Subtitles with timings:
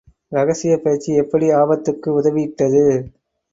[0.31, 2.85] ரகசியப் பயிற்சி எப்படி ஆபத்துக்கு உதவிவிட்டது!...